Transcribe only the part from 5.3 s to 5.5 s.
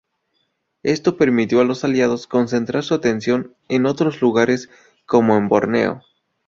en